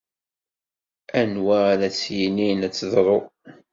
Anwa 1.21 1.57
ara 1.71 1.89
s-yinin 1.99 2.65
ad 2.67 2.73
teḍṛu? 2.73 3.19